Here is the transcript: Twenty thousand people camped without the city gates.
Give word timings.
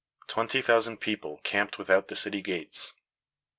Twenty 0.25 0.63
thousand 0.63 0.97
people 0.97 1.39
camped 1.43 1.77
without 1.77 2.07
the 2.07 2.15
city 2.15 2.41
gates. 2.41 2.93